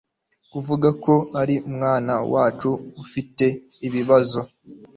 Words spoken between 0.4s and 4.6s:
kuvuga ko ari umwana wacu ufite ibibazo